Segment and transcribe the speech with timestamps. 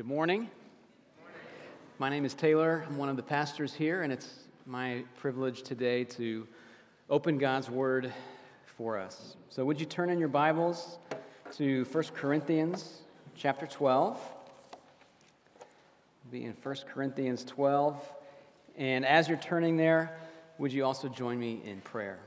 [0.00, 0.48] Good morning.
[1.98, 2.86] My name is Taylor.
[2.88, 6.48] I'm one of the pastors here, and it's my privilege today to
[7.10, 8.10] open God's Word
[8.64, 9.36] for us.
[9.50, 10.96] So, would you turn in your Bibles
[11.58, 13.02] to 1 Corinthians
[13.36, 14.18] chapter 12?
[15.58, 18.02] We'll be in 1 Corinthians 12.
[18.78, 20.18] And as you're turning there,
[20.56, 22.20] would you also join me in prayer?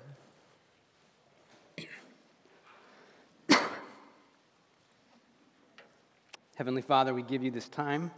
[6.64, 8.10] Heavenly Father, we give you this time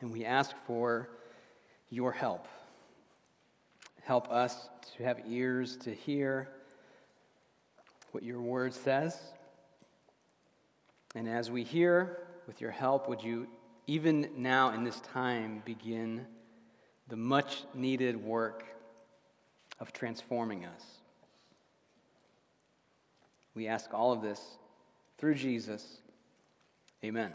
[0.00, 1.10] and we ask for
[1.90, 2.48] your help.
[4.04, 6.48] Help us to have ears to hear
[8.12, 9.20] what your word says.
[11.14, 13.48] And as we hear, with your help, would you,
[13.86, 16.24] even now in this time, begin
[17.08, 18.64] the much needed work
[19.78, 20.82] of transforming us?
[23.54, 24.40] We ask all of this
[25.18, 25.98] through Jesus.
[27.04, 27.34] Amen.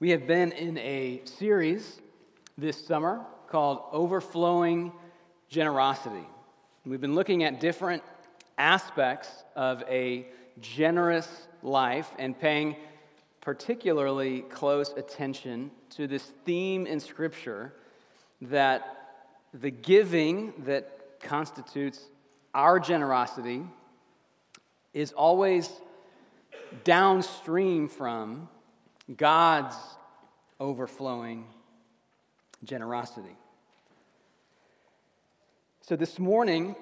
[0.00, 2.00] We have been in a series
[2.58, 4.90] this summer called Overflowing
[5.48, 6.26] Generosity.
[6.84, 8.02] We've been looking at different
[8.58, 10.26] aspects of a
[10.60, 12.74] generous life and paying
[13.40, 17.72] particularly close attention to this theme in Scripture
[18.42, 19.14] that
[19.54, 22.00] the giving that constitutes
[22.52, 23.62] our generosity
[24.92, 25.70] is always
[26.84, 28.48] downstream from
[29.14, 29.76] God's
[30.58, 31.46] overflowing
[32.64, 33.36] generosity.
[35.82, 36.74] So this morning,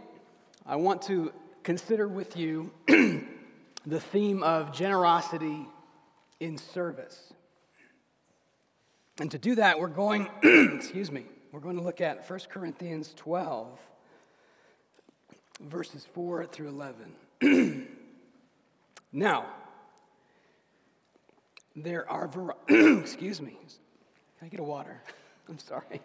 [0.64, 5.66] I want to consider with you the theme of generosity
[6.40, 7.32] in service.
[9.20, 13.12] And to do that, we're going, excuse me, we're going to look at 1 Corinthians
[13.16, 13.78] 12,
[15.60, 17.88] verses 4 through 11.
[19.12, 19.46] now,
[21.76, 23.56] there are, var- excuse me,
[24.38, 25.02] can I get a water?
[25.48, 26.00] I'm sorry.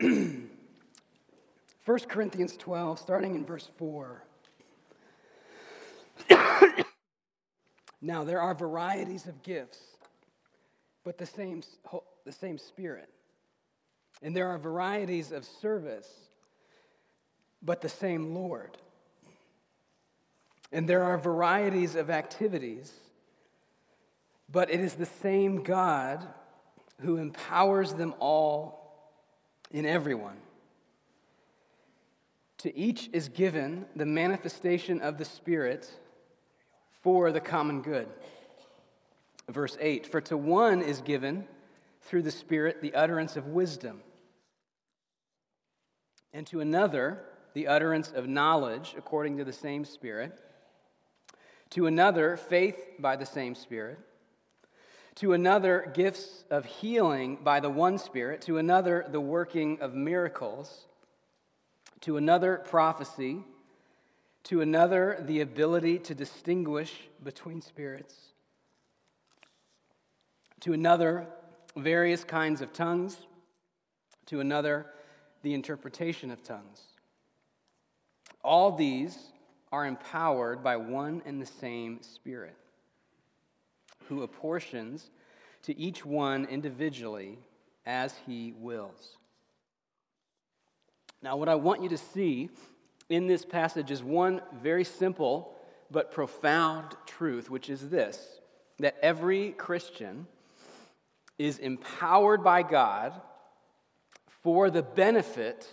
[1.84, 4.22] 1 Corinthians 12, starting in verse 4.
[8.00, 9.78] now, there are varieties of gifts,
[11.04, 11.62] but the same,
[12.24, 13.08] the same Spirit.
[14.22, 16.08] And there are varieties of service,
[17.62, 18.78] but the same Lord.
[20.72, 22.90] And there are varieties of activities,
[24.50, 26.26] but it is the same God
[27.00, 28.82] who empowers them all
[29.70, 30.36] in everyone.
[32.58, 35.90] To each is given the manifestation of the Spirit
[37.02, 38.08] for the common good.
[39.50, 41.46] Verse 8 For to one is given
[42.02, 44.00] through the Spirit the utterance of wisdom,
[46.32, 50.40] and to another the utterance of knowledge according to the same Spirit
[51.72, 53.98] to another, faith by the same Spirit.
[55.16, 58.42] To another, gifts of healing by the one Spirit.
[58.42, 60.84] To another, the working of miracles.
[62.02, 63.40] To another, prophecy.
[64.44, 68.16] To another, the ability to distinguish between spirits.
[70.60, 71.26] To another,
[71.74, 73.16] various kinds of tongues.
[74.26, 74.86] To another,
[75.42, 76.82] the interpretation of tongues.
[78.44, 79.16] All these
[79.72, 82.54] are empowered by one and the same Spirit,
[84.08, 85.10] who apportions
[85.62, 87.38] to each one individually
[87.86, 89.16] as he wills.
[91.22, 92.50] Now, what I want you to see
[93.08, 95.56] in this passage is one very simple
[95.90, 98.38] but profound truth, which is this
[98.78, 100.26] that every Christian
[101.38, 103.12] is empowered by God
[104.42, 105.72] for the benefit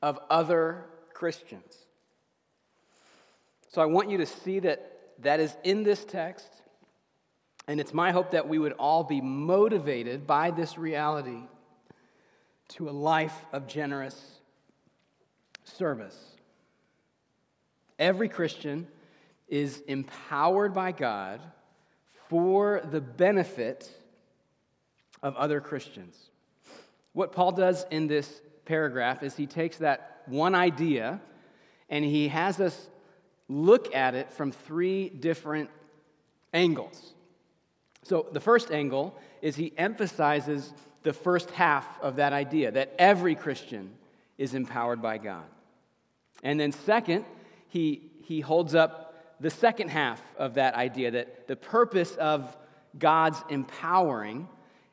[0.00, 1.79] of other Christians.
[3.70, 6.48] So I want you to see that that is in this text.
[7.68, 11.42] And it's my hope that we would all be motivated by this reality
[12.70, 14.40] to a life of generous
[15.64, 16.16] service.
[17.98, 18.88] Every Christian
[19.46, 21.40] is empowered by God
[22.28, 23.90] for the benefit
[25.22, 26.16] of other Christians.
[27.12, 31.20] What Paul does in this paragraph is he takes that one idea
[31.88, 32.89] and he has us
[33.50, 35.70] look at it from three different
[36.54, 37.12] angles.
[38.04, 43.34] So, the first angle is he emphasizes the first half of that idea that every
[43.34, 43.90] Christian
[44.38, 45.44] is empowered by God.
[46.42, 47.24] And then, second,
[47.68, 52.56] he, he holds up the second half of that idea that the purpose of
[52.98, 54.48] God's empowering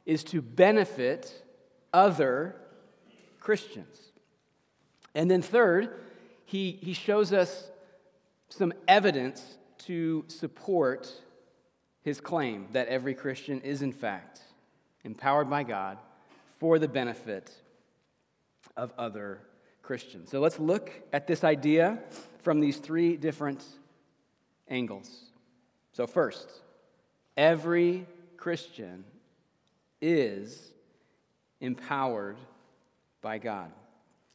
[0.05, 1.31] is to benefit
[1.93, 2.55] other
[3.39, 3.99] Christians.
[5.13, 5.89] And then, third,
[6.45, 7.69] he, he shows us
[8.49, 11.11] some evidence to support
[12.01, 14.41] his claim that every Christian is, in fact,
[15.03, 15.97] empowered by God
[16.59, 17.51] for the benefit
[18.75, 19.41] of other
[19.81, 20.29] Christians.
[20.29, 21.99] So let's look at this idea
[22.39, 23.63] from these three different
[24.67, 25.09] angles.
[25.93, 26.49] So, first,
[27.35, 28.05] every
[28.37, 29.03] Christian
[30.01, 30.71] is
[31.59, 32.37] empowered
[33.21, 33.71] by God.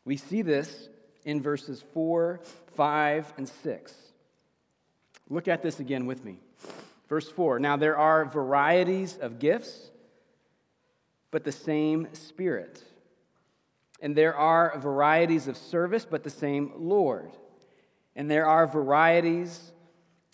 [0.04, 0.88] We see this
[1.24, 2.40] in verses 4,
[2.74, 3.94] 5, and 6.
[5.28, 6.38] Look at this again with me.
[7.08, 9.90] Verse 4 Now there are varieties of gifts,
[11.30, 12.82] but the same Spirit.
[14.00, 17.30] And there are varieties of service, but the same Lord.
[18.16, 19.72] And there are varieties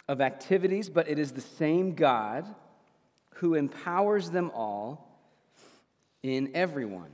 [0.08, 2.46] of activities, but it is the same God
[3.34, 5.20] who empowers them all
[6.22, 7.10] in everyone.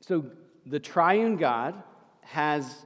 [0.00, 0.26] So
[0.64, 1.82] the triune God
[2.22, 2.84] has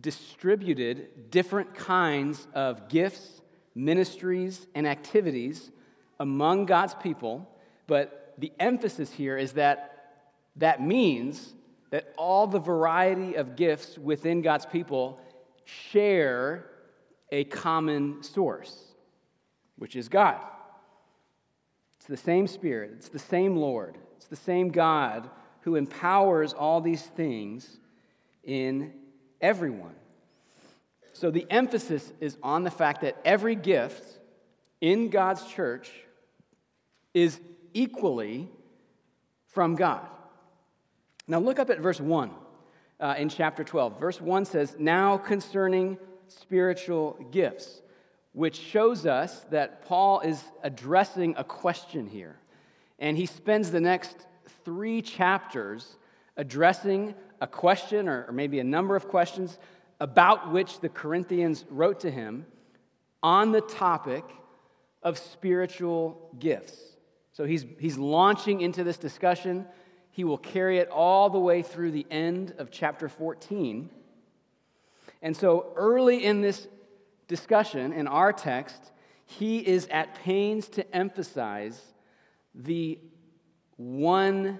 [0.00, 3.40] distributed different kinds of gifts,
[3.74, 5.70] ministries, and activities
[6.20, 7.48] among God's people,
[7.86, 9.90] but the emphasis here is that
[10.56, 11.54] that means
[11.90, 15.20] that all the variety of gifts within God's people
[15.64, 16.66] share
[17.30, 18.76] a common source,
[19.76, 20.40] which is God.
[21.96, 25.30] It's the same Spirit, it's the same Lord, it's the same God
[25.62, 27.78] who empowers all these things
[28.44, 28.92] in
[29.40, 29.94] everyone.
[31.12, 34.04] So the emphasis is on the fact that every gift
[34.80, 35.90] in God's church
[37.14, 37.40] is
[37.72, 38.48] equally
[39.46, 40.06] from God.
[41.26, 42.30] Now look up at verse 1
[43.00, 43.98] uh, in chapter 12.
[43.98, 45.98] Verse 1 says, Now concerning
[46.28, 47.80] spiritual gifts,
[48.32, 52.36] which shows us that Paul is addressing a question here.
[52.98, 54.16] And he spends the next
[54.64, 55.96] three chapters
[56.36, 57.14] addressing
[57.44, 59.58] a question or, or maybe a number of questions
[60.00, 62.46] about which the Corinthians wrote to him
[63.22, 64.24] on the topic
[65.02, 66.78] of spiritual gifts.
[67.32, 69.66] So he's, he's launching into this discussion.
[70.10, 73.90] He will carry it all the way through the end of chapter 14.
[75.20, 76.66] And so early in this
[77.28, 78.90] discussion, in our text,
[79.26, 81.78] he is at pains to emphasize
[82.54, 82.98] the
[83.76, 84.58] one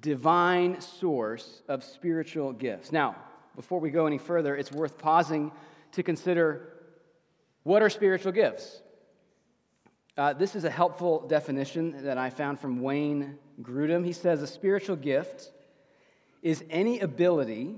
[0.00, 2.92] divine source of spiritual gifts.
[2.92, 3.16] Now,
[3.54, 5.52] before we go any further, it's worth pausing
[5.92, 6.72] to consider
[7.62, 8.80] what are spiritual gifts?
[10.16, 14.04] Uh, this is a helpful definition that I found from Wayne Grudem.
[14.04, 15.50] He says a spiritual gift
[16.42, 17.74] is any ability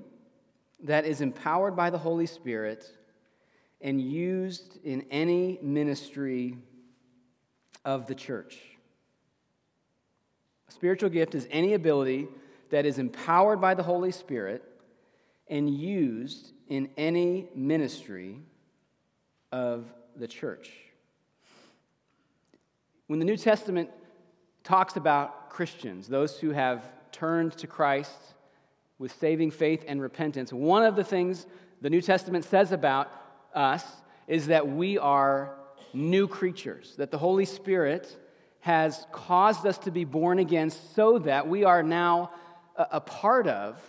[0.84, 2.86] that is empowered by the Holy Spirit
[3.80, 6.58] and used in any ministry
[7.84, 8.58] of the church.
[10.68, 12.28] A spiritual gift is any ability
[12.70, 14.62] that is empowered by the Holy Spirit
[15.48, 18.40] and used in any ministry
[19.50, 19.86] of
[20.16, 20.70] the church.
[23.06, 23.90] When the New Testament
[24.62, 28.18] talks about Christians, those who have turned to Christ
[28.98, 31.46] with saving faith and repentance, one of the things
[31.80, 33.10] the New Testament says about
[33.54, 33.84] us
[34.26, 35.54] is that we are
[35.94, 38.14] new creatures, that the Holy Spirit
[38.68, 42.30] has caused us to be born again so that we are now
[42.76, 43.80] a, part of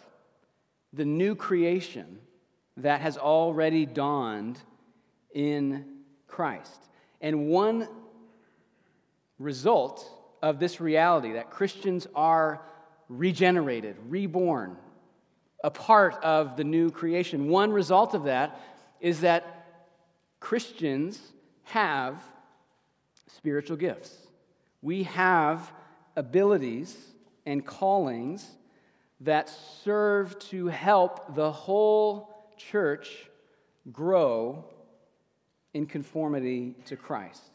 [0.93, 2.17] the new creation
[2.77, 4.57] that has already dawned
[5.33, 5.83] in
[6.27, 6.79] Christ.
[7.19, 7.89] And one
[9.37, 10.09] result
[10.41, 12.61] of this reality that Christians are
[13.09, 14.77] regenerated, reborn,
[15.61, 18.61] a part of the new creation, one result of that
[19.01, 19.43] is that
[20.39, 21.19] Christians
[21.63, 22.23] have
[23.27, 24.28] spiritual gifts.
[24.81, 25.71] We have
[26.15, 26.95] abilities
[27.45, 28.47] and callings
[29.21, 29.51] that
[29.83, 33.29] serve to help the whole church
[33.91, 34.65] grow
[35.73, 37.51] in conformity to Christ.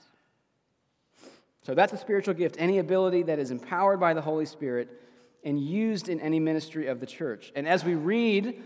[1.62, 5.00] So that's a spiritual gift, any ability that is empowered by the Holy Spirit
[5.44, 7.52] and used in any ministry of the church.
[7.54, 8.62] And as we read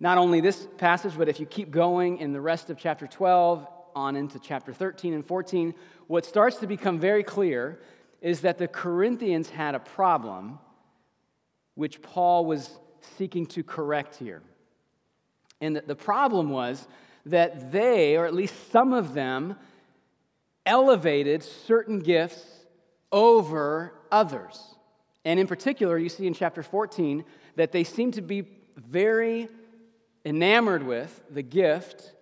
[0.00, 3.66] not only this passage, but if you keep going in the rest of chapter 12
[3.94, 5.74] on into chapter 13 and 14,
[6.08, 7.78] what starts to become very clear
[8.22, 10.58] is that the Corinthians had a problem
[11.74, 12.70] which Paul was
[13.18, 14.42] seeking to correct here.
[15.60, 16.86] And the problem was
[17.26, 19.56] that they, or at least some of them,
[20.64, 22.44] elevated certain gifts
[23.10, 24.74] over others.
[25.24, 27.24] And in particular, you see in chapter 14
[27.56, 29.48] that they seem to be very
[30.24, 32.12] enamored with the gift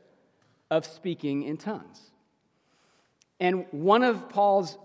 [0.71, 2.01] of speaking in tongues.
[3.39, 4.79] And one of Paul's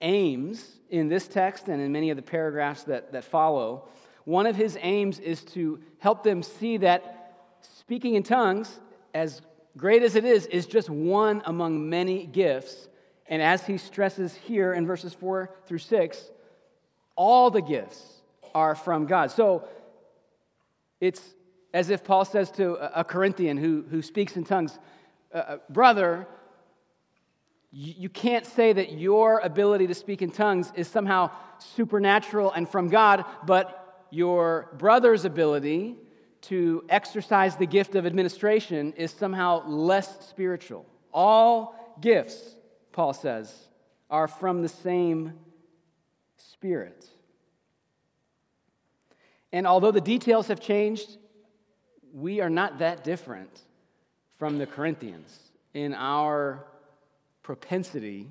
[0.00, 3.88] aims in this text and in many of the paragraphs that, that follow,
[4.24, 8.80] one of his aims is to help them see that speaking in tongues,
[9.14, 9.42] as
[9.76, 12.88] great as it is, is just one among many gifts.
[13.26, 16.30] And as he stresses here in verses 4 through 6,
[17.16, 18.22] all the gifts
[18.54, 19.30] are from God.
[19.30, 19.68] So
[21.00, 21.22] it's
[21.72, 24.78] as if Paul says to a Corinthian who, who speaks in tongues,
[25.32, 26.26] uh, uh Brother,
[27.72, 32.88] you can't say that your ability to speak in tongues is somehow supernatural and from
[32.88, 35.96] God, but your brother's ability
[36.42, 40.84] to exercise the gift of administration is somehow less spiritual.
[41.12, 42.56] All gifts,
[42.92, 43.54] Paul says,
[44.10, 45.34] are from the same
[46.60, 47.06] Spirit.
[49.50, 51.16] And although the details have changed,
[52.12, 53.62] we are not that different
[54.38, 55.38] from the Corinthians
[55.72, 56.66] in our
[57.50, 58.30] propensity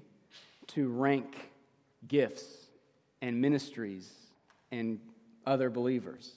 [0.65, 1.49] to rank
[2.07, 2.45] gifts
[3.21, 4.09] and ministries
[4.71, 4.97] and
[5.45, 6.31] other believers.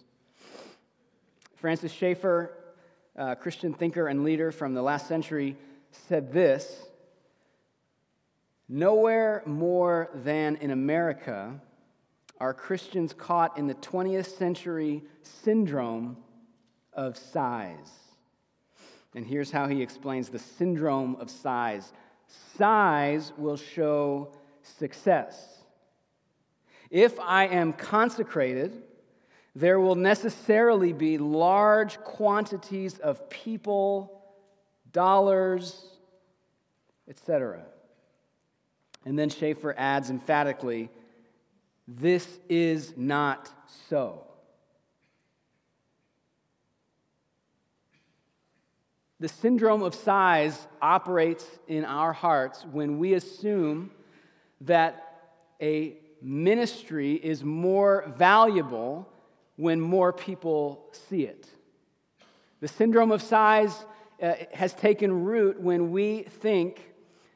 [1.55, 2.53] Francis Schaeffer,
[3.15, 5.57] a Christian thinker and leader from the last century,
[5.93, 6.83] said this
[8.69, 11.61] Nowhere more than in America
[12.41, 16.17] are Christians caught in the 20th century syndrome
[16.93, 17.93] of size.
[19.15, 21.93] And here's how he explains the syndrome of size
[22.57, 25.59] size will show success.
[26.91, 28.83] If I am consecrated,
[29.55, 34.23] there will necessarily be large quantities of people,
[34.93, 35.87] dollars,
[37.09, 37.63] etc.
[39.05, 40.91] And then Schaeffer adds emphatically
[41.89, 43.51] this is not
[43.89, 44.25] so.
[49.23, 53.93] The syndrome of size operates in our hearts when we assume
[54.63, 55.21] that
[55.61, 59.09] a ministry is more valuable
[59.55, 61.47] when more people see it.
[62.59, 63.85] The syndrome of size
[64.21, 66.93] uh, has taken root when we think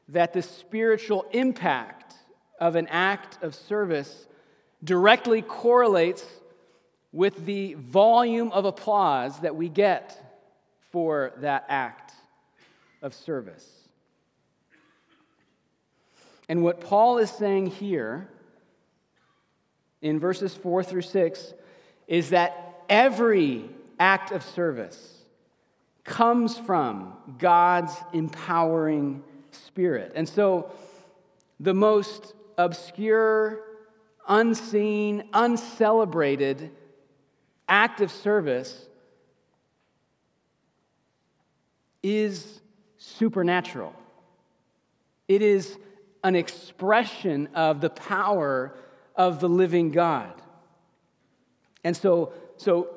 [0.08, 2.14] that the spiritual impact
[2.60, 4.26] of an act of service
[4.82, 6.24] directly correlates
[7.12, 10.25] with the volume of applause that we get
[10.96, 12.14] for that act
[13.02, 13.68] of service.
[16.48, 18.30] And what Paul is saying here
[20.00, 21.52] in verses 4 through 6
[22.08, 23.68] is that every
[24.00, 25.18] act of service
[26.02, 30.12] comes from God's empowering spirit.
[30.14, 30.70] And so
[31.60, 33.60] the most obscure,
[34.26, 36.70] unseen, uncelebrated
[37.68, 38.86] act of service
[42.06, 42.60] is
[42.98, 43.92] supernatural.
[45.26, 45.76] It is
[46.22, 48.74] an expression of the power
[49.16, 50.32] of the living God.
[51.82, 52.90] And so, so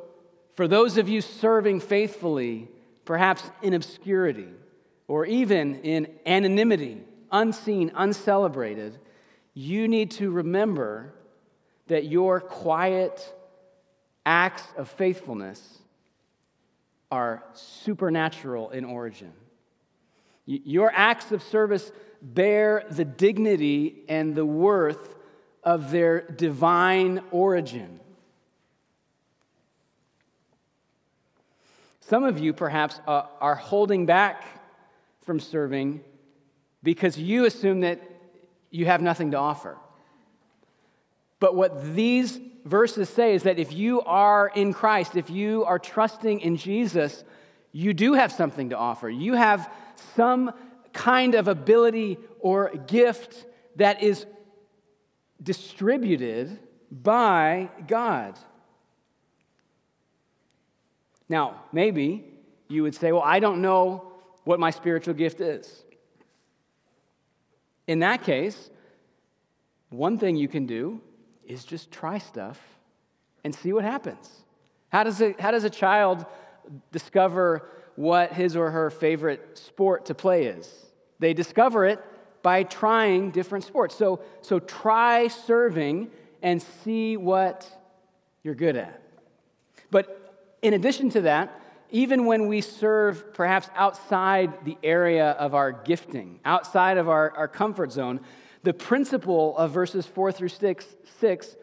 [0.54, 2.68] for those of you serving faithfully,
[3.04, 4.50] perhaps in obscurity
[5.08, 7.02] or even in anonymity,
[7.32, 8.96] unseen, uncelebrated,
[9.56, 11.16] you need to remember
[11.88, 13.34] that your quiet
[14.24, 15.80] acts of faithfulness
[17.12, 19.34] are supernatural in origin.
[20.46, 25.16] Your acts of service bear the dignity and the worth
[25.64, 28.00] of their divine origin.
[32.00, 34.44] Some of you, perhaps, uh, are holding back
[35.22, 36.02] from serving
[36.82, 38.02] because you assume that
[38.72, 39.78] you have nothing to offer.
[41.40, 45.80] But what these verses say is that if you are in Christ, if you are
[45.80, 47.24] trusting in Jesus,
[47.72, 49.10] you do have something to offer.
[49.10, 49.72] You have
[50.16, 50.52] some
[50.94, 54.26] kind of ability or gift that is
[55.42, 56.60] distributed
[56.92, 58.38] by God.
[61.30, 62.26] Now, maybe
[62.68, 64.12] you would say, Well, I don't know
[64.44, 65.84] what my spiritual gift is.
[67.88, 68.70] In that case,
[69.90, 71.02] one thing you can do
[71.50, 72.62] is just try stuff
[73.44, 74.30] and see what happens.
[74.90, 76.26] How does, it, how does a child
[76.92, 80.86] discover what his or her favorite sport to play is?
[81.18, 82.00] They discover it
[82.42, 83.96] by trying different sports.
[83.96, 87.70] So, so try serving and see what
[88.44, 89.02] you're good at.
[89.92, 91.60] But in addition to that,
[91.92, 97.48] even when we serve perhaps outside the area of our gifting, outside of our, our
[97.48, 98.22] comfort zone,
[98.64, 100.86] the principle of verses 4 through 6,
[101.20, 101.56] 6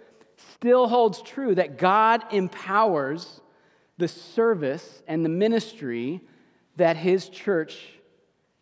[0.55, 3.41] still holds true that God empowers
[3.99, 6.21] the service and the ministry
[6.77, 7.89] that his church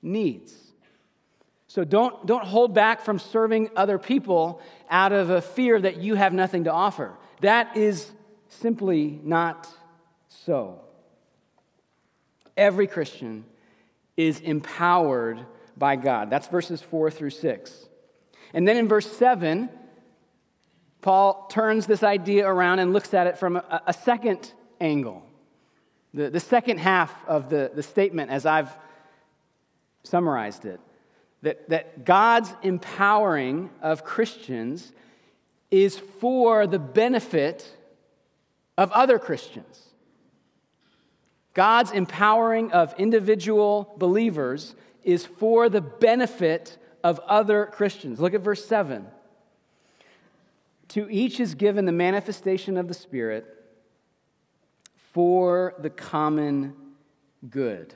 [0.02, 0.54] needs.
[1.66, 6.14] So don't, don't hold back from serving other people out of a fear that you
[6.14, 7.16] have nothing to offer.
[7.40, 8.12] That is
[8.48, 9.68] simply not
[10.28, 10.80] so.
[12.56, 13.44] Every Christian
[14.16, 15.44] is empowered
[15.76, 16.30] by God.
[16.30, 17.88] That's verses 4 through 6.
[18.54, 19.68] And then in verse 7,
[21.02, 25.22] Paul turns this idea around and looks at it from a, a second angle.
[26.14, 28.70] The, the second half of the, the statement, as I've
[30.04, 30.80] summarized it,
[31.42, 34.92] that, that God's empowering of Christians
[35.70, 37.76] is for the benefit
[38.78, 39.80] of other Christians.
[41.54, 48.18] God's empowering of individual believers is for the benefit of other Christians.
[48.18, 49.06] Look at verse 7.
[50.88, 53.46] To each is given the manifestation of the Spirit
[55.12, 56.74] for the common
[57.50, 57.94] good.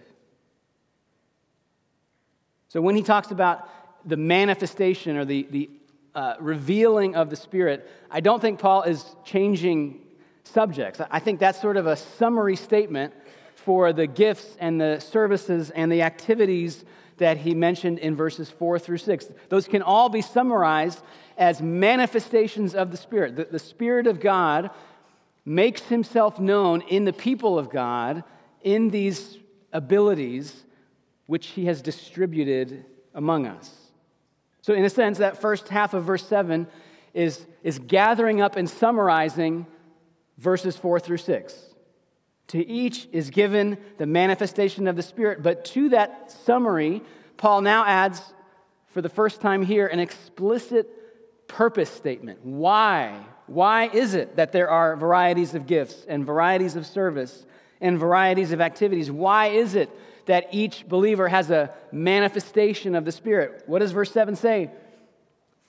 [2.68, 3.68] So when he talks about
[4.06, 5.70] the manifestation or the, the
[6.14, 10.00] uh, revealing of the Spirit, I don't think Paul is changing
[10.44, 11.00] subjects.
[11.10, 13.14] I think that's sort of a summary statement
[13.54, 16.84] for the gifts and the services and the activities
[17.18, 19.26] that he mentioned in verses 4 through 6.
[19.48, 21.00] Those can all be summarized
[21.36, 23.36] as manifestations of the Spirit.
[23.36, 24.70] The, the Spirit of God
[25.44, 28.24] makes himself known in the people of God
[28.62, 29.38] in these
[29.72, 30.64] abilities
[31.26, 32.84] which he has distributed
[33.14, 33.74] among us.
[34.62, 36.66] So, in a sense, that first half of verse 7
[37.14, 39.66] is, is gathering up and summarizing
[40.36, 41.67] verses 4 through 6.
[42.48, 45.42] To each is given the manifestation of the Spirit.
[45.42, 47.02] But to that summary,
[47.36, 48.22] Paul now adds,
[48.88, 50.88] for the first time here, an explicit
[51.46, 52.44] purpose statement.
[52.44, 53.20] Why?
[53.46, 57.44] Why is it that there are varieties of gifts and varieties of service
[57.80, 59.10] and varieties of activities?
[59.10, 59.90] Why is it
[60.26, 63.62] that each believer has a manifestation of the Spirit?
[63.66, 64.70] What does verse 7 say?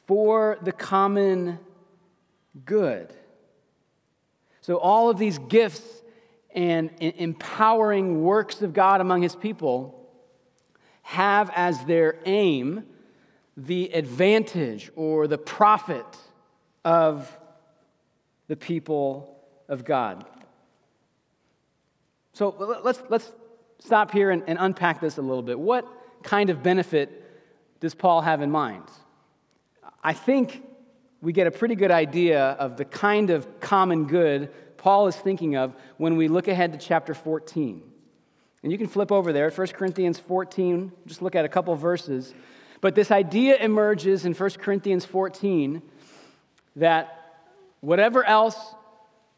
[0.07, 1.59] For the common
[2.65, 3.13] good.
[4.61, 5.98] So, all of these gifts
[6.53, 9.95] and empowering works of God among his people
[11.03, 12.83] have as their aim
[13.57, 16.05] the advantage or the profit
[16.85, 17.35] of
[18.47, 20.25] the people of God.
[22.33, 23.31] So let's, let's
[23.79, 25.59] stop here and, and unpack this a little bit.
[25.59, 25.87] What
[26.23, 27.25] kind of benefit
[27.79, 28.83] does Paul have in mind?
[30.03, 30.63] I think
[31.21, 35.55] we get a pretty good idea of the kind of common good Paul is thinking
[35.55, 37.83] of when we look ahead to chapter 14.
[38.63, 42.33] And you can flip over there, 1 Corinthians 14, just look at a couple verses.
[42.81, 45.81] But this idea emerges in 1 Corinthians 14
[46.77, 47.43] that
[47.81, 48.57] whatever else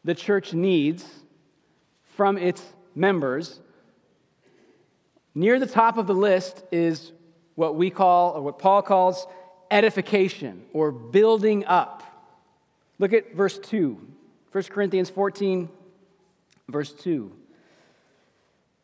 [0.04, 1.04] the church needs
[2.16, 2.62] from its
[2.94, 3.60] members,
[5.34, 7.12] near the top of the list is
[7.56, 9.26] what we call, or what Paul calls,
[9.72, 12.02] edification or building up.
[12.98, 14.11] Look at verse 2.
[14.52, 15.70] 1 Corinthians 14,
[16.68, 17.32] verse 2.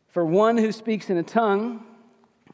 [0.09, 1.85] For one who speaks in a tongue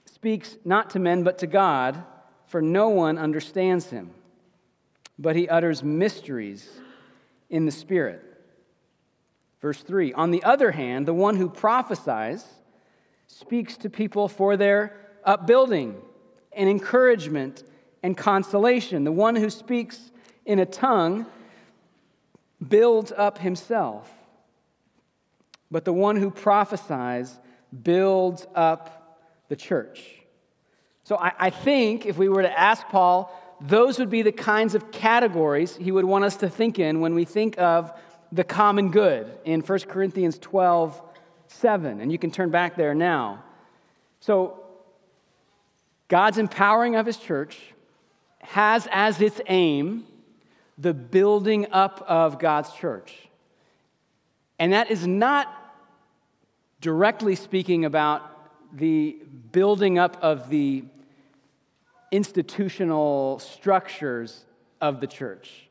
[0.04, 2.02] speaks not to men but to God,
[2.46, 4.10] for no one understands him.
[5.16, 6.68] But he utters mysteries
[7.48, 8.20] in the Spirit.
[9.60, 12.44] Verse 3 On the other hand, the one who prophesies
[13.28, 16.02] speaks to people for their upbuilding
[16.52, 17.62] and encouragement
[18.02, 19.04] and consolation.
[19.04, 20.10] The one who speaks
[20.44, 21.26] in a tongue
[22.66, 24.10] builds up himself,
[25.70, 27.38] but the one who prophesies
[27.82, 30.20] builds up the church.
[31.04, 34.74] So I, I, think if we were to ask Paul, those would be the kinds
[34.74, 37.92] of categories he would want us to think in when we think of
[38.32, 41.00] the common good in 1 Corinthians 12
[41.46, 42.00] 7.
[42.00, 43.44] And you can turn back there now.
[44.20, 44.60] So,
[46.08, 47.58] God's empowering of his church
[48.40, 50.04] has as its aim
[50.78, 53.28] the building up of God's church.
[54.58, 55.52] And that is not
[56.80, 58.30] directly speaking about
[58.76, 59.16] the
[59.52, 60.84] building up of the
[62.10, 64.44] institutional structures
[64.80, 65.68] of the church.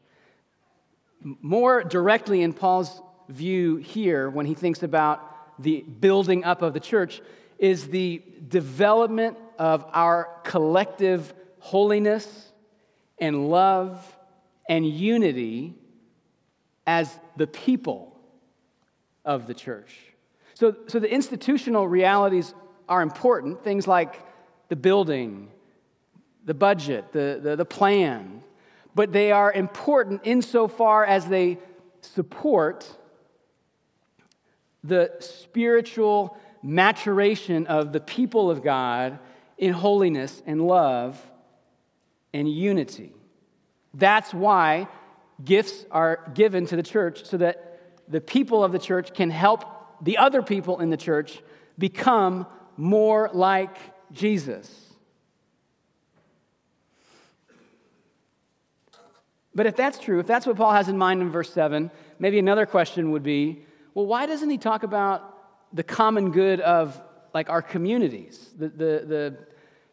[1.22, 5.22] More directly, in Paul's view here, when he thinks about
[5.62, 7.22] the building up of the church,
[7.60, 12.52] is the development of our collective holiness
[13.20, 14.18] and love
[14.67, 15.76] and unity
[16.86, 18.19] as the people
[19.26, 19.95] of the church.
[20.54, 22.54] So, so the institutional realities
[22.88, 24.19] are important, things like
[24.69, 25.49] the building,
[26.45, 28.43] the budget, the, the, the plan,
[28.95, 31.58] but they are important insofar as they
[32.02, 32.97] support
[34.84, 39.19] the spiritual maturation of the people of God
[39.58, 41.19] in holiness and love
[42.34, 43.13] and unity.
[43.94, 44.88] That's why
[45.44, 49.66] gifts are given to the church so that the people of the church can help
[50.04, 51.42] the other people in the church
[51.78, 53.76] become more like
[54.12, 54.80] Jesus.
[59.56, 62.40] But if that's true, if that's what Paul has in mind in verse 7, maybe
[62.40, 65.38] another question would be well, why doesn't he talk about
[65.72, 67.00] the common good of
[67.32, 69.38] like our communities, the, the, the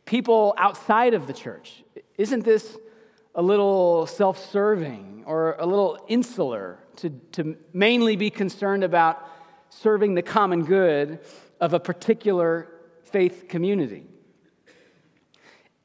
[0.06, 1.84] people outside of the church?
[2.16, 2.78] Isn't this
[3.34, 9.26] a little self serving or a little insular to, to mainly be concerned about
[9.68, 11.20] serving the common good
[11.60, 12.68] of a particular
[13.04, 14.04] faith community?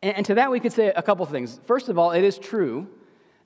[0.01, 1.59] And, and to that, we could say a couple things.
[1.65, 2.87] First of all, it is true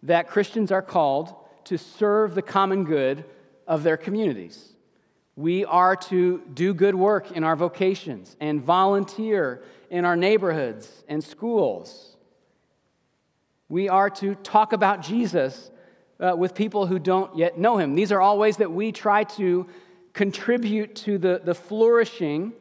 [0.04, 1.36] that Christians are called
[1.66, 3.26] to serve the common good
[3.68, 4.74] of their communities.
[5.36, 11.24] We are to do good work in our vocations and volunteer in our neighborhoods and
[11.24, 12.18] schools.
[13.70, 15.70] We are to talk about Jesus
[16.20, 17.94] uh, with people who don't yet know him.
[17.94, 19.68] These are all ways that we try to
[20.14, 22.54] contribute to the, the flourishing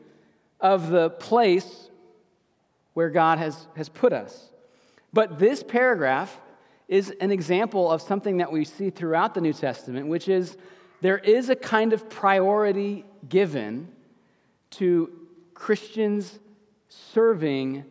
[0.61, 1.89] of the place
[2.93, 4.51] where God has, has put us.
[5.13, 6.39] But this paragraph
[6.89, 10.57] is an example of something that we see throughout the New Testament, which is
[11.01, 13.89] there is a kind of priority given
[14.71, 15.11] to
[15.55, 16.39] Christians
[16.89, 17.85] serving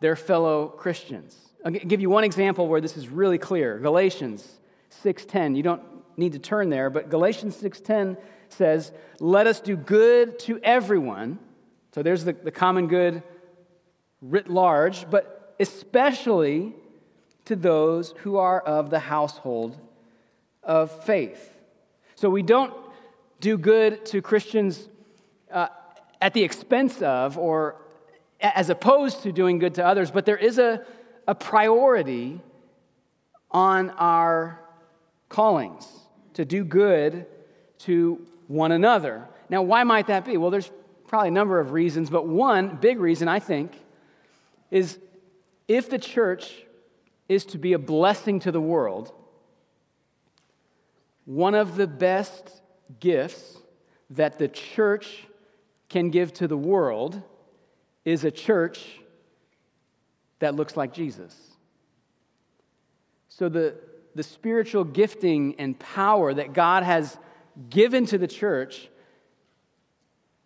[0.00, 1.36] their fellow Christians.
[1.64, 3.78] I'll give you one example where this is really clear.
[3.78, 5.54] Galatians 6:10.
[5.56, 5.82] You don't
[6.16, 8.16] need to turn there, but Galatians 6:10
[8.48, 11.38] says, "Let us do good to everyone."
[11.92, 13.22] So there's the, the common good
[14.20, 16.74] writ large, but especially
[17.44, 19.78] to those who are of the household
[20.62, 21.52] of faith.
[22.14, 22.72] So we don't
[23.40, 24.88] do good to Christians
[25.50, 25.68] uh,
[26.20, 27.76] at the expense of or
[28.40, 30.84] as opposed to doing good to others, but there is a,
[31.26, 32.40] a priority
[33.50, 34.60] on our
[35.28, 35.86] callings
[36.34, 37.26] to do good
[37.78, 39.26] to one another.
[39.48, 40.36] Now, why might that be?
[40.36, 40.70] Well, there's
[41.06, 43.72] probably a number of reasons, but one big reason I think
[44.70, 44.98] is
[45.68, 46.64] if the church
[47.28, 49.12] is to be a blessing to the world,
[51.24, 52.62] one of the best
[52.98, 53.58] gifts
[54.10, 55.24] that the church
[55.88, 57.22] can give to the world
[58.04, 58.98] is a church
[60.42, 61.34] that looks like Jesus.
[63.28, 63.76] So, the,
[64.16, 67.16] the spiritual gifting and power that God has
[67.70, 68.88] given to the church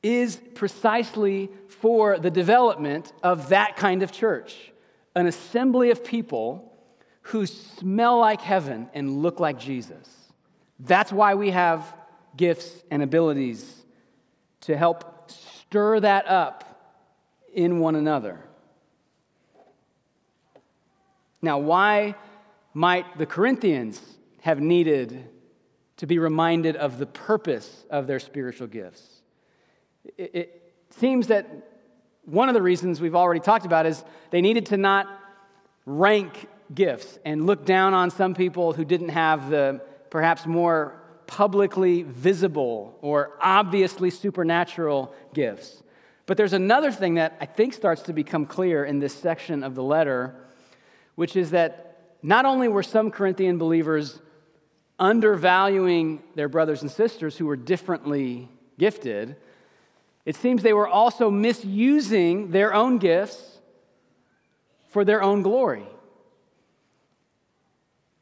[0.02, 4.72] is precisely for the development of that kind of church
[5.14, 6.70] an assembly of people
[7.22, 10.06] who smell like heaven and look like Jesus.
[10.78, 11.96] That's why we have
[12.37, 13.87] gifts and abilities
[14.61, 17.00] to help stir that up
[17.54, 18.45] in one another.
[21.46, 22.16] Now, why
[22.74, 24.02] might the Corinthians
[24.40, 25.28] have needed
[25.98, 29.22] to be reminded of the purpose of their spiritual gifts?
[30.18, 31.46] It, seems that
[32.24, 35.06] one of the reasons we've already talked about is they needed to not
[35.85, 39.80] rank gifts and look down on some people who didn't have the
[40.11, 45.82] perhaps more publicly visible or obviously supernatural gifts.
[46.26, 49.76] But there's another thing that I think starts to become clear in this section of
[49.76, 50.35] the letter,
[51.16, 54.20] which is that not only were some Corinthian believers
[54.98, 58.48] undervaluing their brothers and sisters who were differently
[58.79, 59.37] gifted,
[60.24, 63.59] it seems they were also misusing their own gifts
[64.88, 65.87] for their own glory.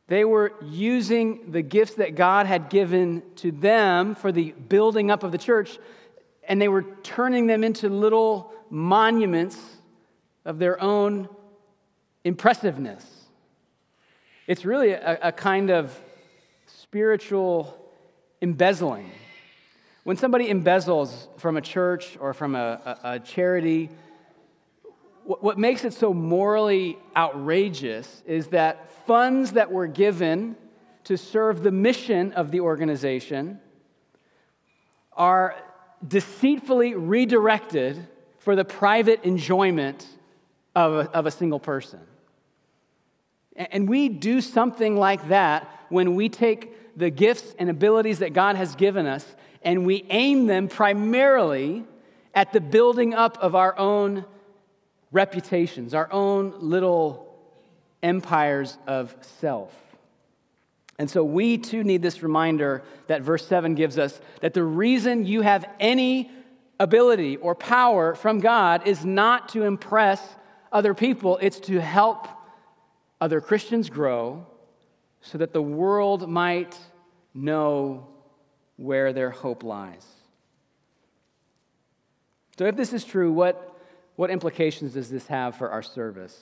[0.07, 5.23] They were using the gifts that God had given to them for the building up
[5.23, 5.79] of the church,
[6.47, 9.59] and they were turning them into little monuments
[10.45, 11.29] of their own
[12.25, 13.05] impressiveness.
[14.47, 15.99] It's really a, a kind of
[16.67, 17.79] spiritual
[18.43, 19.11] embezzling.
[20.05, 23.91] When somebody embezzles from a church or from a, a, a charity,
[25.25, 30.57] what makes it so morally outrageous is that funds that were given
[31.05, 33.61] to serve the mission of the organization
[35.15, 35.57] are
[36.07, 38.07] deceitfully redirected
[38.39, 40.07] for the private enjoyment
[40.75, 42.01] of a, of a single person.
[43.57, 48.57] And we do something like that when we take the gifts and abilities that God
[48.57, 49.25] has given us
[49.63, 51.85] and we aim them primarily
[52.35, 54.25] at the building up of our own
[55.13, 57.35] reputations, our own little
[58.03, 59.73] empires of self.
[60.99, 65.27] And so we too need this reminder that verse 7 gives us that the reason
[65.27, 66.31] you have any
[66.79, 70.21] ability or power from God is not to impress
[70.71, 72.29] other people, it's to help
[73.25, 74.47] other Christians grow
[75.23, 76.79] so that the world might
[77.33, 78.07] know
[78.77, 80.07] where their hope lies.
[82.59, 83.57] So, if this is true, what
[84.17, 86.39] what implications does this have for our service?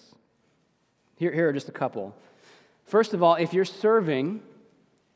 [1.17, 2.17] Here, here are just a couple.
[2.85, 4.43] First of all, if you're serving,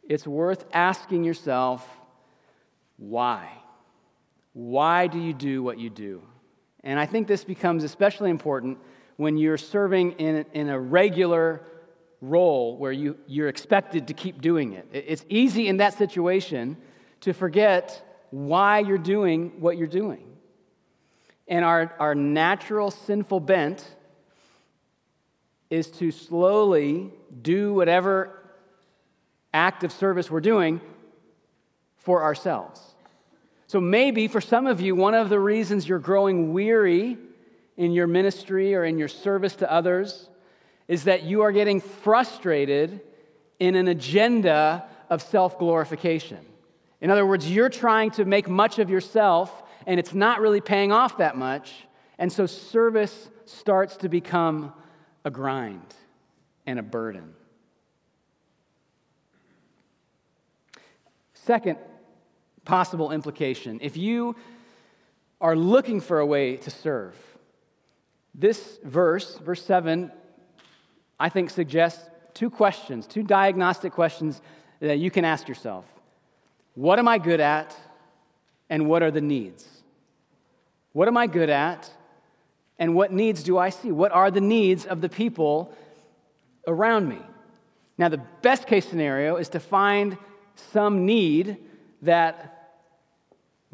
[0.08, 1.84] it's worth asking yourself,
[2.96, 3.50] why?
[4.52, 6.22] Why do you do what you do?
[6.84, 8.78] And I think this becomes especially important
[9.16, 11.62] when you're serving in, in a regular
[12.20, 14.88] role where you, you're expected to keep doing it.
[14.92, 16.76] It's easy in that situation
[17.20, 20.24] to forget why you're doing what you're doing.
[21.48, 23.86] And our, our natural sinful bent
[25.70, 28.32] is to slowly do whatever
[29.52, 30.80] act of service we're doing
[31.96, 32.80] for ourselves.
[33.66, 37.18] So maybe for some of you, one of the reasons you're growing weary
[37.76, 40.28] in your ministry or in your service to others
[40.88, 43.00] is that you are getting frustrated
[43.58, 46.44] in an agenda of self glorification.
[47.00, 50.92] In other words, you're trying to make much of yourself and it's not really paying
[50.92, 51.72] off that much.
[52.18, 54.72] And so service starts to become
[55.24, 55.94] a grind
[56.66, 57.34] and a burden.
[61.34, 61.78] Second
[62.64, 64.34] possible implication if you
[65.40, 67.14] are looking for a way to serve,
[68.38, 70.12] this verse, verse 7,
[71.18, 74.40] I think suggests two questions, two diagnostic questions
[74.80, 75.86] that you can ask yourself.
[76.74, 77.74] What am I good at?
[78.68, 79.66] And what are the needs?
[80.92, 81.90] What am I good at?
[82.78, 83.90] And what needs do I see?
[83.90, 85.72] What are the needs of the people
[86.66, 87.18] around me?
[87.96, 90.18] Now, the best case scenario is to find
[90.72, 91.56] some need
[92.02, 92.80] that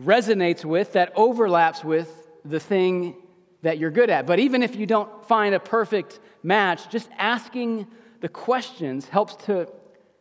[0.01, 3.17] resonates with, that overlaps with the thing
[3.63, 4.27] that you're good at.
[4.27, 7.87] But even if you don't find a perfect match, just asking
[8.21, 9.69] the questions helps to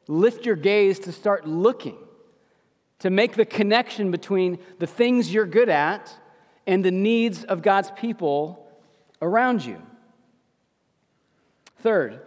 [0.08, 1.98] lift your gaze to start looking,
[3.00, 6.16] to make the connection between the things you're good at
[6.68, 8.68] and the needs of God's people
[9.22, 9.82] around you.
[11.80, 12.22] Third,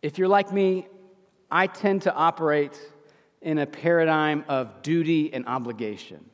[0.00, 0.86] if you're like me,
[1.50, 2.80] I tend to operate
[3.42, 6.24] in a paradigm of duty and obligation.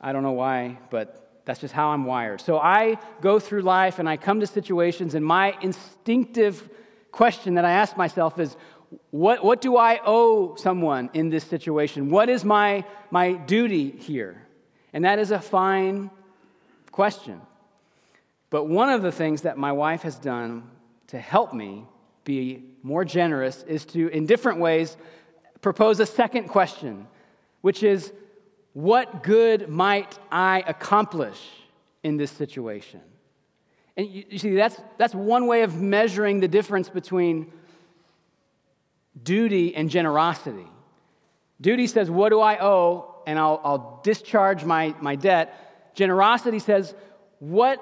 [0.00, 2.40] I don't know why, but that's just how I'm wired.
[2.40, 6.68] So I go through life and I come to situations, and my instinctive
[7.12, 8.56] question that I ask myself is
[9.10, 12.10] what, what do I owe someone in this situation?
[12.10, 14.46] What is my, my duty here?
[14.92, 16.10] And that is a fine
[16.92, 17.40] question.
[18.50, 20.70] But one of the things that my wife has done
[21.08, 21.84] to help me
[22.24, 24.96] be more generous is to, in different ways,
[25.60, 27.06] propose a second question,
[27.60, 28.12] which is
[28.76, 31.40] what good might I accomplish
[32.02, 33.00] in this situation?
[33.96, 37.50] And you, you see, that's, that's one way of measuring the difference between
[39.22, 40.66] duty and generosity.
[41.58, 43.14] Duty says, What do I owe?
[43.26, 45.94] And I'll, I'll discharge my, my debt.
[45.94, 46.94] Generosity says,
[47.38, 47.80] What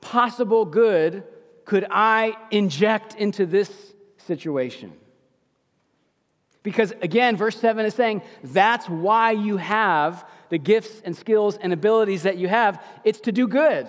[0.00, 1.24] possible good
[1.64, 3.68] could I inject into this
[4.18, 4.92] situation?
[6.62, 11.72] Because again, verse 7 is saying that's why you have the gifts and skills and
[11.72, 12.82] abilities that you have.
[13.04, 13.86] It's to do good,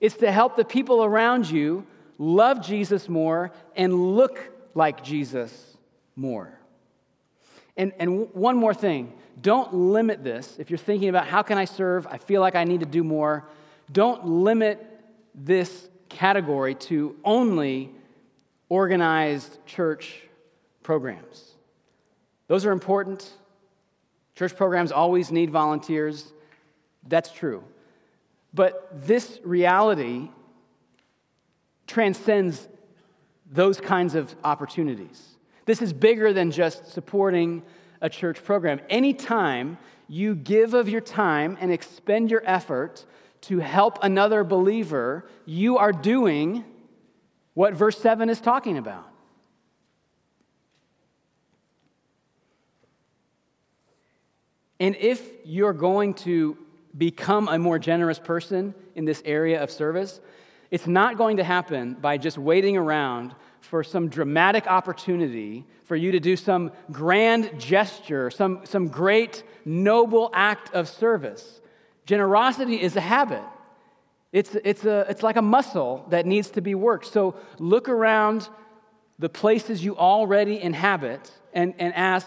[0.00, 1.86] it's to help the people around you
[2.18, 5.76] love Jesus more and look like Jesus
[6.16, 6.58] more.
[7.76, 10.56] And, and one more thing don't limit this.
[10.58, 13.02] If you're thinking about how can I serve, I feel like I need to do
[13.02, 13.44] more,
[13.90, 14.86] don't limit
[15.34, 17.90] this category to only
[18.68, 20.20] organized church
[20.82, 21.51] programs.
[22.52, 23.26] Those are important.
[24.36, 26.34] Church programs always need volunteers.
[27.08, 27.64] That's true.
[28.52, 30.28] But this reality
[31.86, 32.68] transcends
[33.50, 35.28] those kinds of opportunities.
[35.64, 37.62] This is bigger than just supporting
[38.02, 38.82] a church program.
[38.90, 43.06] Anytime you give of your time and expend your effort
[43.48, 46.66] to help another believer, you are doing
[47.54, 49.11] what verse 7 is talking about.
[54.82, 56.58] And if you're going to
[56.98, 60.20] become a more generous person in this area of service,
[60.72, 66.10] it's not going to happen by just waiting around for some dramatic opportunity for you
[66.10, 71.60] to do some grand gesture, some, some great noble act of service.
[72.04, 73.44] Generosity is a habit.
[74.32, 77.06] It's, it's, a, it's like a muscle that needs to be worked.
[77.06, 78.48] So look around
[79.20, 82.26] the places you already inhabit and, and ask,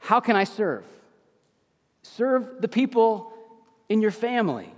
[0.00, 0.84] how can I serve?
[2.16, 3.32] Serve the people
[3.90, 4.72] in your family.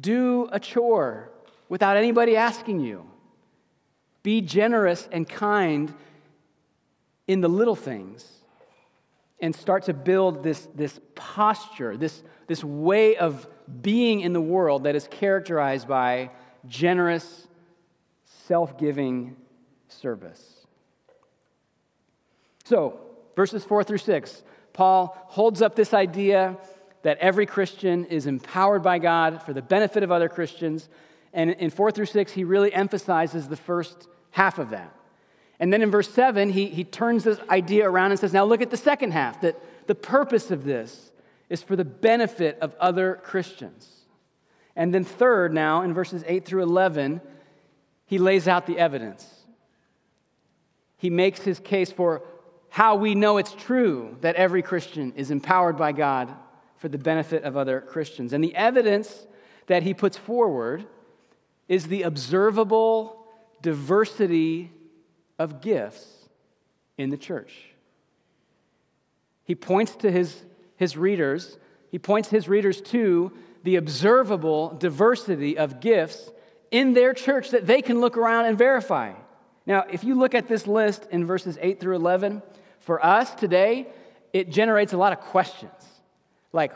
[0.00, 1.30] Do a chore
[1.68, 3.08] without anybody asking you.
[4.24, 5.94] Be generous and kind
[7.28, 8.32] in the little things.
[9.38, 13.46] and start to build this, this posture, this, this way of
[13.82, 16.30] being in the world that is characterized by
[16.66, 17.46] generous,
[18.46, 19.36] self giving
[19.88, 20.66] service.
[22.64, 22.98] So,
[23.36, 24.42] verses 4 through 6,
[24.76, 26.58] Paul holds up this idea
[27.00, 30.90] that every Christian is empowered by God for the benefit of other Christians.
[31.32, 34.94] And in 4 through 6, he really emphasizes the first half of that.
[35.58, 38.60] And then in verse 7, he, he turns this idea around and says, Now look
[38.60, 41.10] at the second half, that the purpose of this
[41.48, 43.90] is for the benefit of other Christians.
[44.74, 47.22] And then, third, now in verses 8 through 11,
[48.04, 49.26] he lays out the evidence.
[50.98, 52.22] He makes his case for
[52.76, 56.30] how we know it's true that every Christian is empowered by God
[56.76, 58.34] for the benefit of other Christians.
[58.34, 59.26] And the evidence
[59.66, 60.84] that he puts forward
[61.68, 63.24] is the observable
[63.62, 64.70] diversity
[65.38, 66.06] of gifts
[66.98, 67.54] in the church.
[69.44, 70.44] He points to his,
[70.76, 71.56] his readers,
[71.90, 76.30] he points his readers to the observable diversity of gifts
[76.70, 79.14] in their church that they can look around and verify.
[79.64, 82.42] Now, if you look at this list in verses 8 through 11,
[82.86, 83.88] for us today,
[84.32, 85.72] it generates a lot of questions.
[86.52, 86.72] Like,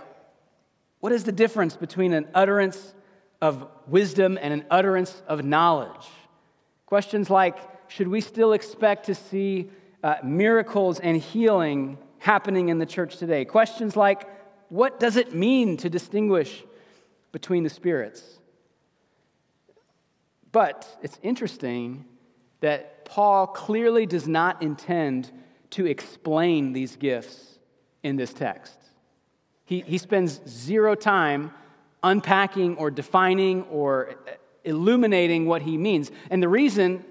[0.98, 2.94] what is the difference between an utterance
[3.40, 6.08] of wisdom and an utterance of knowledge?
[6.86, 9.70] Questions like, should we still expect to see
[10.02, 13.44] uh, miracles and healing happening in the church today?
[13.44, 14.28] Questions like,
[14.68, 16.64] what does it mean to distinguish
[17.30, 18.40] between the spirits?
[20.50, 22.04] But it's interesting
[22.58, 25.30] that Paul clearly does not intend
[25.70, 27.58] to explain these gifts
[28.02, 28.76] in this text.
[29.64, 31.52] He, he spends zero time
[32.02, 34.16] unpacking or defining or
[34.64, 36.10] illuminating what he means.
[36.30, 37.04] And the reason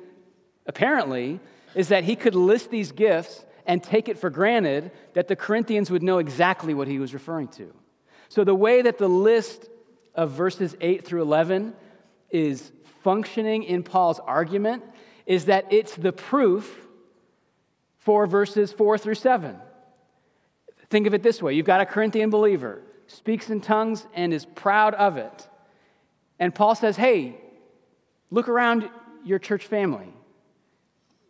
[0.69, 1.39] apparently,
[1.73, 5.89] is that he could list these gifts and take it for granted that the Corinthians
[5.91, 7.73] would know exactly what he was referring to.
[8.29, 9.67] So, the way that the list
[10.13, 11.73] of verses 8 through 11
[12.29, 12.71] is
[13.03, 14.83] functioning in Paul's argument
[15.25, 16.87] is that it's the proof
[17.99, 19.57] for verses 4 through 7.
[20.89, 24.45] Think of it this way you've got a Corinthian believer, speaks in tongues, and is
[24.45, 25.47] proud of it.
[26.39, 27.38] And Paul says, Hey,
[28.31, 28.89] look around
[29.23, 30.07] your church family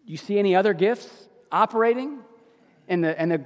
[0.05, 1.09] Do you see any other gifts
[1.51, 2.19] operating?
[2.87, 3.43] And the, and the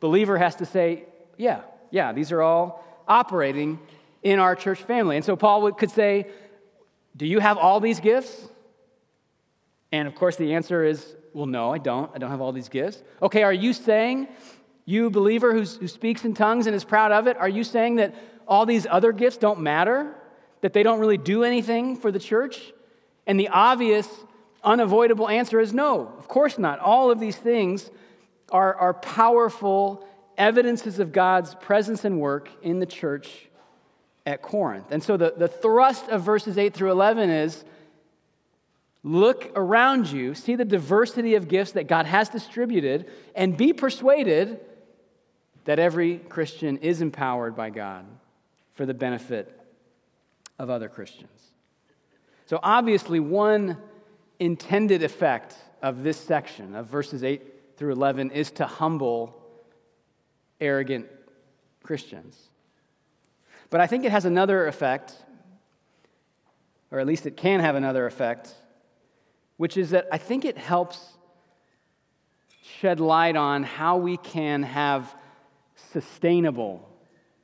[0.00, 1.04] believer has to say,
[1.36, 3.78] Yeah, yeah, these are all operating
[4.22, 5.16] in our church family.
[5.16, 6.26] And so Paul could say,
[7.16, 8.48] Do you have all these gifts?
[9.92, 12.10] And of course, the answer is, Well, no, I don't.
[12.14, 13.02] I don't have all these gifts.
[13.20, 14.28] Okay, are you saying,
[14.86, 18.14] you believer who speaks in tongues and is proud of it, are you saying that
[18.46, 20.14] all these other gifts don't matter?
[20.60, 22.72] That they don't really do anything for the church?
[23.26, 24.08] And the obvious
[24.62, 26.78] unavoidable answer is no, of course not.
[26.78, 27.90] All of these things
[28.50, 30.06] are, are powerful
[30.38, 33.48] evidences of God's presence and work in the church
[34.24, 34.86] at Corinth.
[34.90, 37.64] And so the, the thrust of verses 8 through 11 is
[39.04, 44.58] look around you, see the diversity of gifts that God has distributed, and be persuaded
[45.66, 48.06] that every Christian is empowered by God
[48.72, 49.60] for the benefit
[50.58, 51.52] of other Christians.
[52.46, 53.76] So, obviously, one
[54.38, 57.42] intended effect of this section of verses 8
[57.76, 59.38] through 11 is to humble
[60.60, 61.06] arrogant
[61.82, 62.38] Christians.
[63.68, 65.14] But I think it has another effect,
[66.90, 68.54] or at least it can have another effect,
[69.56, 71.14] which is that I think it helps
[72.80, 75.14] shed light on how we can have
[75.92, 76.88] sustainable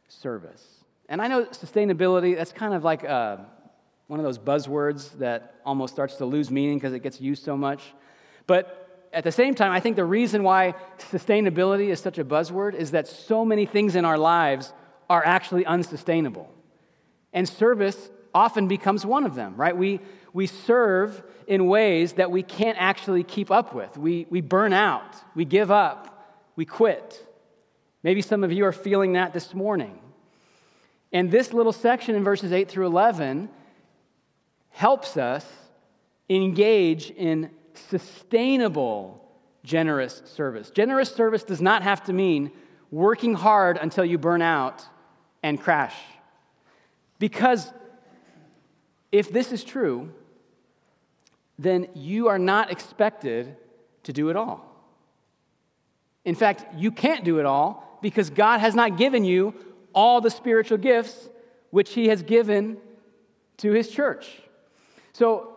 [0.08, 0.66] service.
[1.08, 3.46] And I know sustainability, that's kind of like a,
[4.06, 7.56] one of those buzzwords that almost starts to lose meaning because it gets used so
[7.56, 7.82] much.
[8.46, 12.74] But at the same time, I think the reason why sustainability is such a buzzword
[12.74, 14.72] is that so many things in our lives
[15.08, 16.48] are actually unsustainable.
[17.32, 19.76] And service often becomes one of them, right?
[19.76, 20.00] We,
[20.32, 23.96] we serve in ways that we can't actually keep up with.
[23.96, 27.26] We, we burn out, we give up, we quit.
[28.02, 29.98] Maybe some of you are feeling that this morning.
[31.12, 33.50] And this little section in verses 8 through 11
[34.70, 35.44] helps us
[36.28, 39.28] engage in sustainable
[39.64, 40.70] generous service.
[40.70, 42.50] Generous service does not have to mean
[42.90, 44.86] working hard until you burn out
[45.42, 45.94] and crash.
[47.18, 47.70] Because
[49.12, 50.12] if this is true,
[51.58, 53.56] then you are not expected
[54.04, 54.66] to do it all.
[56.24, 59.54] In fact, you can't do it all because God has not given you
[59.94, 61.28] all the spiritual gifts
[61.70, 62.78] which He has given
[63.58, 64.40] to His church.
[65.12, 65.56] So,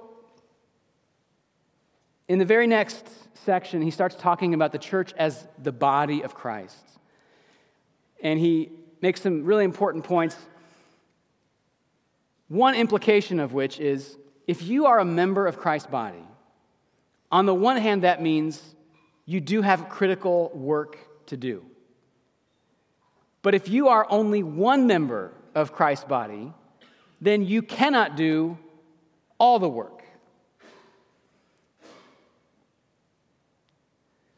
[2.27, 3.07] in the very next
[3.45, 6.77] section, he starts talking about the church as the body of Christ.
[8.21, 8.69] and he
[9.01, 10.37] makes some really important points.
[12.47, 14.17] One implication of which is
[14.47, 16.23] if you are a member of Christ's body,
[17.31, 18.61] on the one hand, that means
[19.25, 21.65] you do have critical work to do.
[23.41, 26.53] But if you are only one member of Christ's body,
[27.21, 28.57] then you cannot do
[29.37, 30.03] all the work.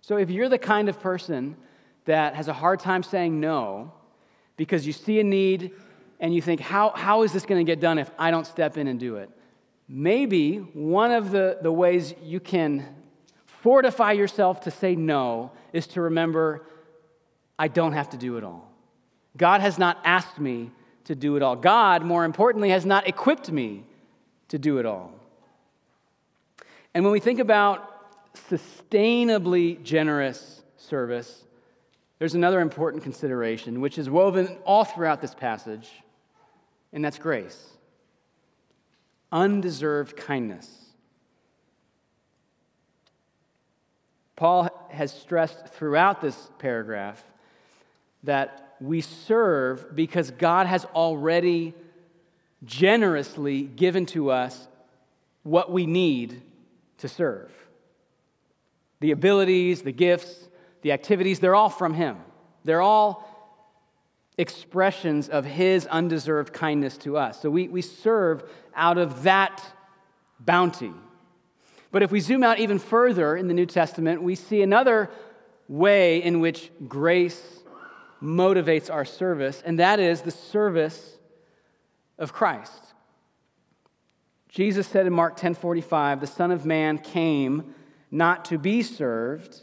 [0.01, 1.58] So if you're the kind of person
[2.06, 3.91] that has a hard time saying no
[4.56, 5.72] because you see a need
[6.20, 8.78] and you think, how, how is this going to get done if I don't step
[8.78, 9.30] in and do it?
[9.88, 12.95] Maybe one of the, the ways you can
[13.45, 16.66] fortify yourself to say no is to remember,
[17.59, 18.72] I don't have to do it all.
[19.38, 20.72] God has not asked me
[21.05, 21.55] to do it all.
[21.55, 23.84] God, more importantly, has not equipped me
[24.47, 25.13] to do it all.
[26.93, 27.91] And when we think about
[28.49, 31.43] sustainably generous service,
[32.20, 35.89] there's another important consideration, which is woven all throughout this passage,
[36.95, 37.75] and that's grace
[39.31, 40.69] undeserved kindness.
[44.37, 47.21] Paul has stressed throughout this paragraph
[48.23, 51.73] that we serve because God has already
[52.63, 54.67] generously given to us
[55.43, 56.41] what we need
[56.99, 57.51] to serve.
[59.01, 60.47] The abilities, the gifts,
[60.81, 62.17] the activities, they're all from Him.
[62.63, 63.34] They're all
[64.38, 67.41] expressions of His undeserved kindness to us.
[67.41, 68.43] So we, we serve
[68.75, 69.63] out of that
[70.39, 70.93] bounty.
[71.91, 75.09] But if we zoom out even further in the New Testament, we see another
[75.67, 77.59] way in which grace
[78.21, 81.17] motivates our service, and that is the service
[82.17, 82.93] of Christ.
[84.49, 87.75] Jesus said in Mark 10:45, "The Son of Man came
[88.09, 89.61] not to be served,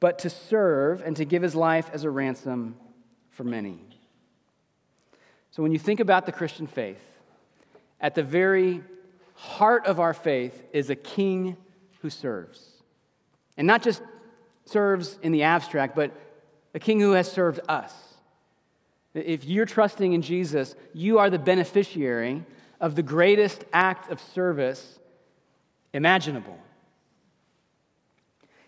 [0.00, 2.76] but to serve and to give his life as a ransom
[3.30, 3.93] for many."
[5.54, 7.00] So when you think about the Christian faith,
[8.00, 8.82] at the very
[9.34, 11.56] heart of our faith is a king
[12.00, 12.82] who serves.
[13.56, 14.02] And not just
[14.64, 16.10] serves in the abstract, but
[16.74, 17.94] a king who has served us.
[19.14, 22.42] If you're trusting in Jesus, you are the beneficiary
[22.80, 24.98] of the greatest act of service
[25.92, 26.58] imaginable.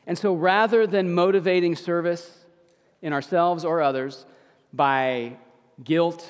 [0.07, 2.45] And so rather than motivating service
[3.03, 4.25] in ourselves or others
[4.73, 5.37] by
[5.83, 6.25] guilt,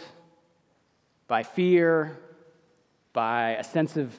[1.29, 2.19] by fear,
[3.13, 4.19] by a sense of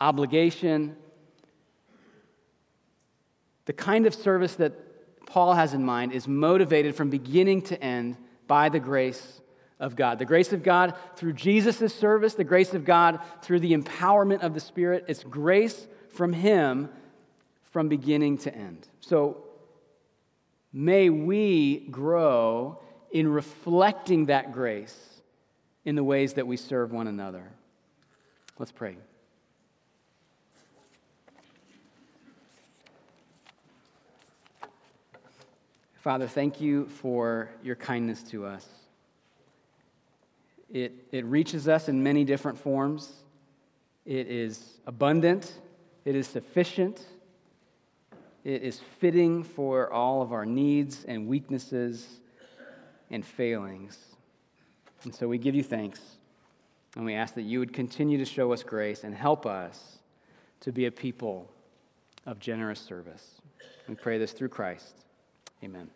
[0.00, 0.96] obligation.
[3.66, 4.72] The kind of service that
[5.26, 8.16] Paul has in mind is motivated from beginning to end
[8.46, 9.40] by the grace
[9.78, 10.18] of God.
[10.18, 14.54] The grace of God through Jesus' service, the grace of God through the empowerment of
[14.54, 15.04] the Spirit.
[15.08, 16.88] It's grace from Him
[17.70, 18.86] from beginning to end.
[19.00, 19.44] So
[20.72, 22.78] may we grow
[23.10, 25.11] in reflecting that grace
[25.84, 27.50] in the ways that we serve one another.
[28.58, 28.96] Let's pray.
[36.02, 38.66] Father, thank you for your kindness to us.
[40.68, 43.12] It, it reaches us in many different forms.
[44.04, 45.52] It is abundant,
[46.04, 47.04] it is sufficient,
[48.42, 52.04] it is fitting for all of our needs and weaknesses
[53.10, 53.96] and failings.
[55.04, 56.00] And so we give you thanks,
[56.96, 59.98] and we ask that you would continue to show us grace and help us
[60.60, 61.50] to be a people
[62.26, 63.40] of generous service.
[63.88, 64.94] We pray this through Christ.
[65.64, 65.90] Amen.